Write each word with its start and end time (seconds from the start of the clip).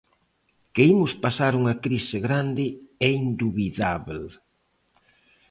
Que 0.73 0.83
imos 0.93 1.13
pasar 1.23 1.53
unha 1.61 1.75
crise 1.85 2.17
grande 2.27 2.65
é 3.07 3.09
indubidábel. 3.23 4.23